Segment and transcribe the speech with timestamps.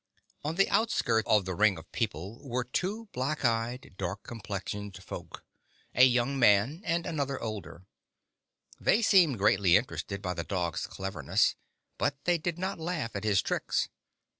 [0.43, 5.45] On the outskirts of the ring of people were two black eyed, dark complexioned folk—
[5.93, 7.85] a young man and another older.
[8.79, 11.55] They seemed greatly interested by the dog's cleverness,
[11.99, 13.89] but they did not laugh at his tricks.